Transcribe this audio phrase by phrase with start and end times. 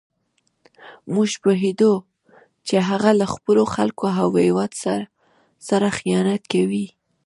[1.13, 1.93] موږ پوهېدو
[2.67, 4.71] چې هغه له خپلو خلکو او هېواد
[5.67, 6.87] سره خیانت کوي.